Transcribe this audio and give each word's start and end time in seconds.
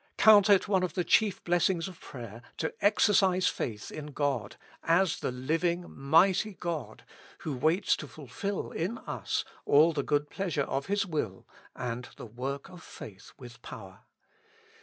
Count 0.17 0.49
it 0.49 0.67
one 0.67 0.81
of 0.81 0.95
the 0.95 1.03
chief 1.03 1.43
blessings 1.43 1.87
of 1.87 1.99
prayer 2.01 2.41
to 2.57 2.73
exercise 2.83 3.45
faith 3.47 3.91
in 3.91 4.07
God, 4.07 4.55
as 4.81 5.19
the 5.19 5.31
Living 5.31 5.83
Mighty 5.87 6.55
God, 6.55 7.03
who 7.41 7.55
waits 7.55 7.95
to 7.97 8.07
fulfill 8.07 8.71
in 8.71 8.97
us 8.97 9.45
all 9.63 9.93
the 9.93 10.01
good 10.01 10.31
pleasure 10.31 10.63
of 10.63 10.87
His 10.87 11.05
will, 11.05 11.45
and 11.75 12.09
the 12.15 12.25
work 12.25 12.67
of 12.67 12.81
faith 12.81 13.31
with 13.37 13.61
power. 13.61 13.99